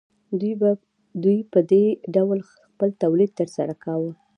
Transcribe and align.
دوی 1.23 1.39
په 1.51 1.59
دې 1.71 1.85
ډول 2.15 2.39
خپل 2.53 2.89
تولید 3.03 3.31
ترسره 3.39 3.73
کاوه 3.83 4.11